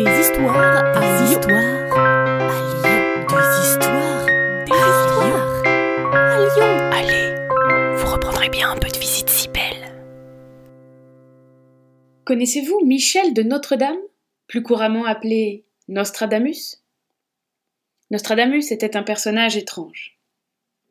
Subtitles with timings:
[0.00, 3.26] Des histoires des histoires à Lyon.
[3.28, 4.26] Des histoires
[4.64, 5.62] des histoires
[6.14, 6.72] à Lyon.
[6.90, 9.92] Allez, vous reprendrez bien un peu de visite si belle.
[12.24, 13.98] Connaissez-vous Michel de Notre-Dame,
[14.46, 16.78] plus couramment appelé Nostradamus?
[18.10, 20.16] Nostradamus était un personnage étrange.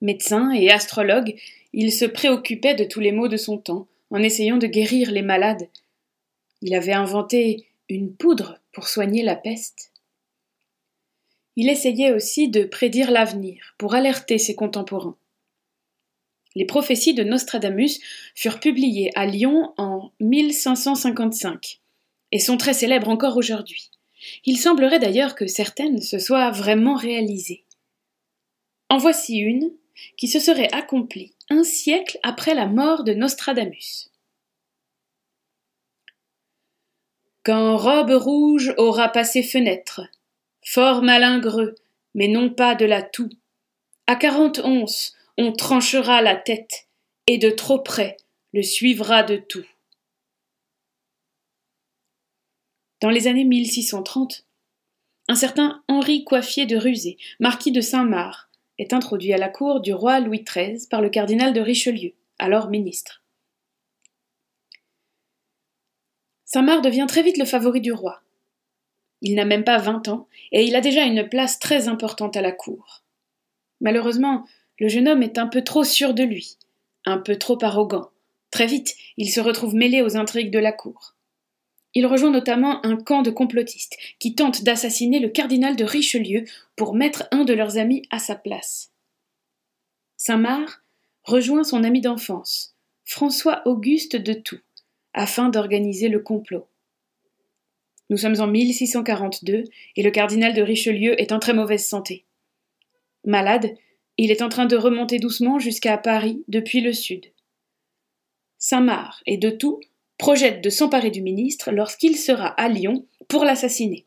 [0.02, 1.34] Médecin et astrologue,
[1.74, 5.24] il se préoccupait de tous les maux de son temps, en essayant de guérir les
[5.24, 5.68] malades.
[6.62, 9.92] Il avait inventé une poudre soigner la peste.
[11.56, 15.18] Il essayait aussi de prédire l'avenir, pour alerter ses contemporains.
[16.56, 18.00] Les prophéties de Nostradamus
[18.34, 21.80] furent publiées à Lyon en 1555
[22.32, 23.92] et sont très célèbres encore aujourd'hui.
[24.46, 27.66] Il semblerait d'ailleurs que certaines se soient vraiment réalisées.
[28.90, 29.72] En voici une
[30.18, 34.09] qui se serait accomplie un siècle après la mort de Nostradamus.
[37.50, 40.02] Quand robe rouge aura passé fenêtre,
[40.64, 41.74] fort malingreux,
[42.14, 43.32] mais non pas de la toux,
[44.06, 46.88] à quarante onces on tranchera la tête,
[47.26, 48.18] et de trop près
[48.54, 49.66] le suivra de tout.
[53.02, 54.46] Dans les années 1630,
[55.28, 58.48] un certain Henri Coiffier de Rusé, marquis de Saint-Marc,
[58.78, 62.70] est introduit à la cour du roi Louis XIII par le cardinal de Richelieu, alors
[62.70, 63.24] ministre.
[66.52, 68.24] Saint-Marc devient très vite le favori du roi.
[69.22, 72.42] Il n'a même pas vingt ans, et il a déjà une place très importante à
[72.42, 73.04] la cour.
[73.82, 74.48] Malheureusement,
[74.80, 76.58] le jeune homme est un peu trop sûr de lui,
[77.06, 78.10] un peu trop arrogant.
[78.50, 81.14] Très vite, il se retrouve mêlé aux intrigues de la cour.
[81.94, 86.96] Il rejoint notamment un camp de complotistes qui tentent d'assassiner le cardinal de Richelieu pour
[86.96, 88.90] mettre un de leurs amis à sa place.
[90.18, 90.82] Saint-Marc
[91.22, 92.76] rejoint son ami d'enfance,
[93.06, 94.62] François Auguste de Toux,
[95.14, 96.68] afin d'organiser le complot.
[98.10, 99.66] Nous sommes en 1642
[99.96, 102.26] et le cardinal de Richelieu est en très mauvaise santé.
[103.26, 103.76] Malade,
[104.18, 107.28] il est en train de remonter doucement jusqu'à Paris depuis le sud.
[108.58, 109.80] Saint-Marc et de Toux
[110.18, 114.06] projette de s'emparer du ministre lorsqu'il sera à Lyon pour l'assassiner.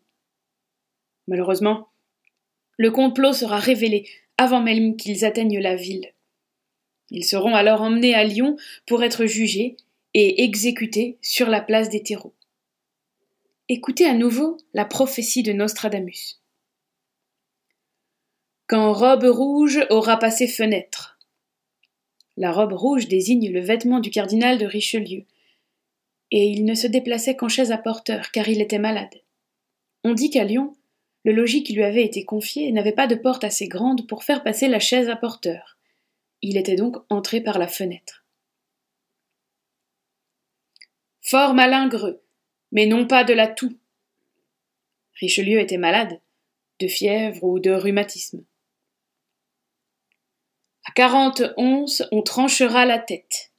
[1.28, 1.88] Malheureusement,
[2.76, 6.12] le complot sera révélé avant même qu'ils atteignent la ville.
[7.10, 9.76] Ils seront alors emmenés à Lyon pour être jugés
[10.14, 12.34] et exécutés sur la place des terreaux.
[13.68, 16.40] Écoutez à nouveau la prophétie de Nostradamus.
[18.66, 21.18] Quand robe rouge aura passé fenêtre.
[22.36, 25.24] La robe rouge désigne le vêtement du cardinal de Richelieu,
[26.30, 29.14] et il ne se déplaçait qu'en chaise à porteur, car il était malade.
[30.04, 30.74] On dit qu'à Lyon,
[31.24, 34.42] le logis qui lui avait été confié n'avait pas de porte assez grande pour faire
[34.42, 35.78] passer la chaise à porteur.
[36.40, 38.21] Il était donc entré par la fenêtre.
[41.22, 42.20] Fort malingreux,
[42.72, 43.78] mais non pas de la toux.
[45.14, 46.20] Richelieu était malade,
[46.80, 48.44] de fièvre ou de rhumatisme.
[50.84, 53.52] À quarante onces, on tranchera la tête.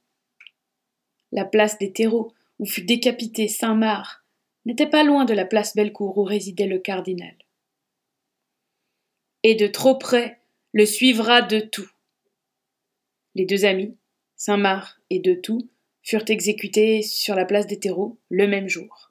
[1.32, 4.22] La place des terreaux, où fut décapité Saint-Marc,
[4.66, 7.34] n'était pas loin de la place Bellecour où résidait le cardinal.
[9.42, 10.40] Et de trop près
[10.72, 11.90] le suivra de tout.
[13.34, 13.96] Les deux amis,
[14.36, 15.68] Saint-Marc et de tout,
[16.04, 19.10] furent exécutés sur la place des terreaux le même jour.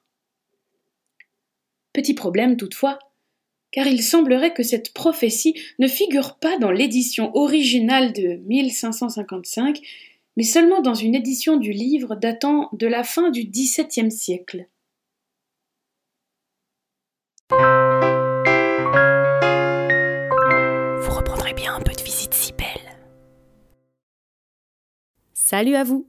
[1.92, 2.98] Petit problème toutefois,
[3.70, 9.80] car il semblerait que cette prophétie ne figure pas dans l'édition originale de 1555
[10.36, 14.66] mais seulement dans une édition du livre datant de la fin du XVIIe siècle.
[17.50, 17.56] Vous
[21.10, 22.98] reprendrez bien un peu de visite si belle.
[25.34, 26.08] Salut à vous